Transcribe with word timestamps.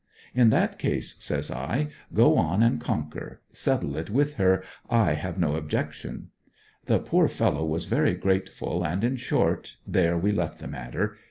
"In 0.33 0.49
that 0.49 0.79
case," 0.79 1.15
says 1.19 1.51
I, 1.51 1.89
"go 2.11 2.35
on 2.35 2.63
and 2.63 2.81
conquer 2.81 3.39
settle 3.51 3.95
it 3.97 4.09
with 4.09 4.33
her 4.37 4.63
I 4.89 5.13
have 5.13 5.37
no 5.37 5.55
objection." 5.55 6.31
The 6.85 6.97
poor 6.97 7.27
fellow 7.27 7.63
was 7.67 7.85
very 7.85 8.15
grateful, 8.15 8.83
and 8.83 9.03
in 9.03 9.15
short, 9.17 9.77
there 9.85 10.17
we 10.17 10.31
left 10.31 10.57
the 10.57 10.67
matter. 10.67 11.17